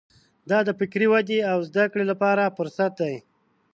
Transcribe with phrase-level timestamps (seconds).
[0.49, 3.15] دا د فکري ودې او زده کړې لپاره فرصت دی.